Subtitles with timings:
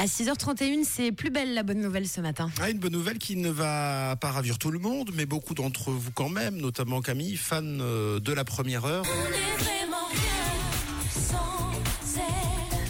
[0.00, 2.50] À 6h31, c'est plus belle la bonne nouvelle ce matin.
[2.58, 5.90] Ah, une bonne nouvelle qui ne va pas ravir tout le monde, mais beaucoup d'entre
[5.90, 9.04] vous quand même, notamment Camille, fan euh, de la première heure.
[9.04, 11.70] On est vraiment rien sans
[12.16, 12.88] elle.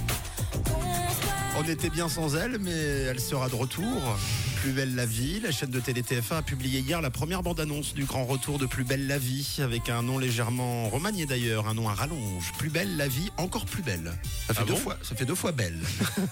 [1.58, 4.16] On était bien sans elle, mais elle sera de retour.
[4.60, 7.94] Plus belle la vie, la chaîne de télé TF1 a publié hier la première bande-annonce
[7.94, 11.72] du grand retour de Plus belle la vie, avec un nom légèrement remanié d'ailleurs, un
[11.72, 12.52] nom à rallonge.
[12.58, 14.12] Plus belle la vie, encore plus belle.
[14.48, 15.78] Ça fait, Ah deux, bon fois, ça fait deux fois belle.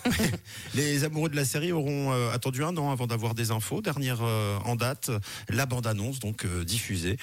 [0.74, 3.80] Les amoureux de la série auront euh, attendu un an avant d'avoir des infos.
[3.80, 5.10] Dernière euh, en date,
[5.48, 7.16] la bande-annonce donc euh, diffusée,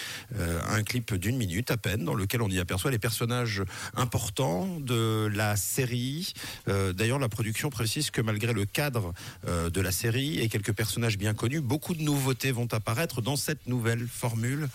[0.67, 3.61] un clip d'une minute à peine, dans lequel on y aperçoit les personnages
[3.95, 6.33] importants de la série.
[6.67, 9.13] D'ailleurs, la production précise que malgré le cadre
[9.47, 13.67] de la série et quelques personnages bien connus, beaucoup de nouveautés vont apparaître dans cette
[13.67, 14.69] nouvelle formule.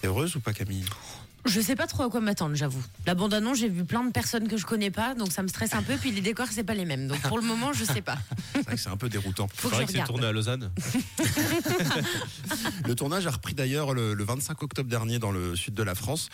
[0.00, 0.84] T'es heureuse ou pas, Camille?
[1.46, 2.82] Je sais pas trop à quoi m'attendre, j'avoue.
[3.06, 5.72] La bande-annonce, j'ai vu plein de personnes que je connais pas, donc ça me stresse
[5.72, 5.96] un peu.
[5.96, 7.08] Puis les décors, c'est pas les mêmes.
[7.08, 8.18] Donc pour le moment, je sais pas.
[8.54, 9.48] C'est vrai que c'est un peu déroutant.
[9.54, 10.70] Faut que C'est je vrai que c'est tourné à Lausanne.
[12.86, 15.94] Le tournage a repris d'ailleurs le, le 25 octobre dernier dans le sud de la
[15.94, 16.28] France.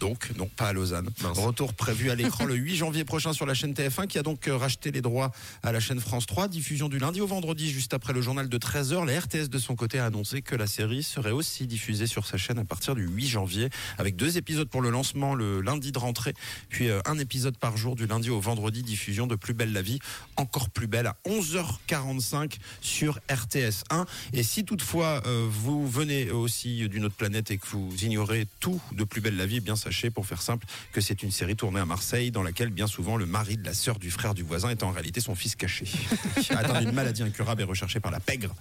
[0.00, 1.08] Donc, non, pas à Lausanne.
[1.22, 1.38] Mince.
[1.38, 4.48] Retour prévu à l'écran le 8 janvier prochain sur la chaîne TF1 qui a donc
[4.48, 6.48] euh, racheté les droits à la chaîne France 3.
[6.48, 9.06] Diffusion du lundi au vendredi juste après le journal de 13h.
[9.06, 12.36] La RTS de son côté a annoncé que la série serait aussi diffusée sur sa
[12.36, 15.98] chaîne à partir du 8 janvier avec deux épisodes pour le lancement le lundi de
[15.98, 16.34] rentrée
[16.68, 18.82] puis euh, un épisode par jour du lundi au vendredi.
[18.82, 19.98] Diffusion de Plus belle la vie,
[20.36, 24.06] encore plus belle à 11h45 sur RTS 1.
[24.32, 28.80] Et si toutefois euh, vous venez aussi d'une autre planète et que vous ignorez tout
[28.92, 31.54] de Plus belle la vie, eh bien sachez, pour faire simple, que c'est une série
[31.56, 34.42] tournée à Marseille dans laquelle bien souvent le mari de la sœur du frère du
[34.42, 35.86] voisin est en réalité son fils caché.
[36.50, 38.54] Atteint d'une maladie incurable et recherché par la pègre.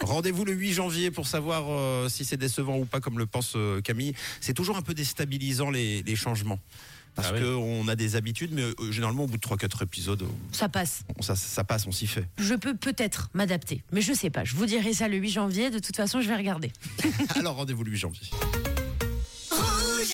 [0.00, 3.52] Rendez-vous le 8 janvier pour savoir euh, si c'est décevant ou pas, comme le pense
[3.56, 4.14] euh, Camille.
[4.40, 6.58] C'est toujours un peu déstabilisant les, les changements.
[7.14, 7.40] Parce Ah oui.
[7.42, 11.02] qu'on a des habitudes, mais euh, généralement au bout de 3-4 épisodes, euh, Ça passe.
[11.18, 12.24] on- ça, ça passe, on s'y fait.
[12.38, 14.44] Je peux peut-être m'adapter, mais je sais pas.
[14.44, 15.70] Je vous dirai ça le 8 janvier.
[15.70, 16.70] De toute façon, je vais regarder.
[17.36, 18.30] Alors rendez-vous le 8 janvier.